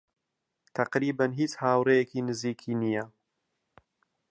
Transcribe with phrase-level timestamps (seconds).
[0.75, 3.05] تەقریبەن هیچ هاوڕێیەکی نزیکی نییە.